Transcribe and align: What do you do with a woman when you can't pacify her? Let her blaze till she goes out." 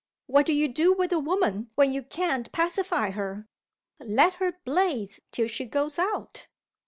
What 0.25 0.47
do 0.47 0.53
you 0.53 0.67
do 0.67 0.93
with 0.93 1.11
a 1.11 1.19
woman 1.19 1.69
when 1.75 1.91
you 1.93 2.01
can't 2.01 2.51
pacify 2.51 3.11
her? 3.11 3.47
Let 3.99 4.33
her 4.41 4.53
blaze 4.65 5.19
till 5.31 5.45
she 5.47 5.65
goes 5.65 5.99
out." 5.99 6.47